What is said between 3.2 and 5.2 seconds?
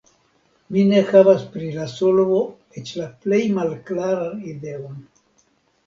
plej malklaran ideon.